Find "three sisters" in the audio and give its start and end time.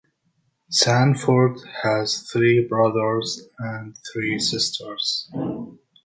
4.11-5.29